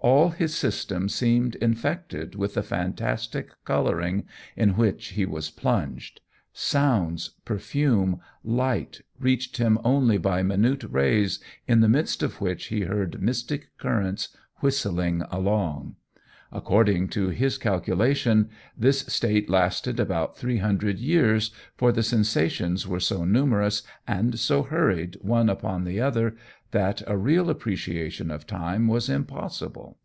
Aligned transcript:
All 0.00 0.30
his 0.30 0.54
system 0.54 1.08
seemed 1.08 1.56
infected 1.56 2.36
with 2.36 2.54
the 2.54 2.62
fantastic 2.62 3.50
colouring 3.64 4.24
in 4.54 4.76
which 4.76 5.08
he 5.08 5.26
was 5.26 5.50
plunged. 5.50 6.20
Sounds, 6.52 7.30
perfume, 7.44 8.20
light, 8.44 9.00
reached 9.18 9.56
him 9.56 9.78
only 9.82 10.16
by 10.16 10.44
minute 10.44 10.84
rays, 10.84 11.40
in 11.66 11.80
the 11.80 11.88
midst 11.88 12.22
of 12.22 12.40
which 12.40 12.66
he 12.66 12.82
heard 12.82 13.20
mystic 13.20 13.76
currents 13.78 14.28
whistling 14.60 15.22
along. 15.28 15.96
According 16.52 17.08
to 17.08 17.30
his 17.30 17.58
calculation, 17.58 18.48
this 18.78 19.00
state 19.00 19.50
lasted 19.50 19.98
about 19.98 20.36
three 20.38 20.58
hundred 20.58 21.00
years, 21.00 21.50
for 21.76 21.90
the 21.90 22.04
sensations 22.04 22.86
were 22.86 23.00
so 23.00 23.24
numerous 23.24 23.82
and 24.06 24.38
so 24.38 24.62
hurried 24.62 25.16
one 25.22 25.48
upon 25.50 25.82
the 25.82 26.00
other, 26.00 26.36
that 26.70 27.02
a 27.06 27.16
real 27.18 27.50
appreciation 27.50 28.30
of 28.30 28.46
time 28.46 28.86
was 28.86 29.08
impossible. 29.08 29.98